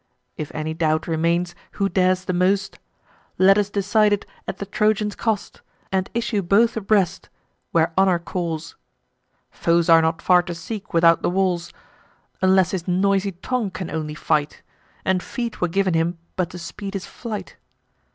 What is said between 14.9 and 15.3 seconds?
And